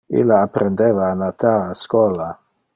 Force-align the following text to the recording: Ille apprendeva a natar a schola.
Ille 0.19 0.37
apprendeva 0.37 1.03
a 1.09 1.19
natar 1.21 1.53
a 1.67 1.77
schola. 1.85 2.35